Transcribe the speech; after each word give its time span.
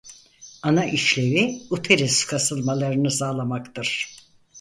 Ana 0.63 0.85
işlevi 0.85 1.61
uterus 1.69 2.25
kasılmalarını 2.25 3.11
sağlamaktır. 3.11 4.07